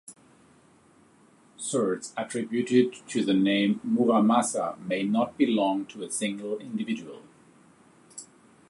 Swords 1.57 2.11
attributed 2.17 2.91
to 3.07 3.23
the 3.23 3.35
name 3.35 3.79
Muramasa 3.85 4.75
may 4.79 5.03
not 5.03 5.37
belong 5.37 5.85
to 5.85 6.01
a 6.03 6.09
single 6.09 6.57
individual. 6.57 7.21